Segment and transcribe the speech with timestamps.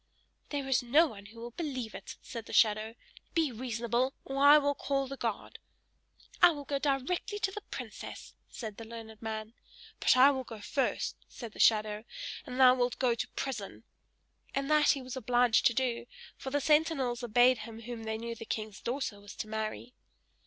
[0.49, 2.95] "There is no one who will believe it!" said the shadow.
[3.35, 5.59] "Be reasonable, or I will call the guard!"
[6.41, 9.53] "I will go directly to the princess!" said the learned man.
[9.99, 12.03] "But I will go first!" said the shadow.
[12.47, 13.83] "And thou wilt go to prison!"
[14.55, 18.33] and that he was obliged to do for the sentinels obeyed him whom they knew
[18.33, 19.93] the king's daughter was to marry.